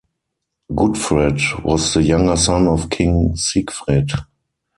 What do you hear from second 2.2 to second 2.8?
son